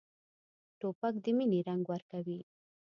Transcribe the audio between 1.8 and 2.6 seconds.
ورکوي.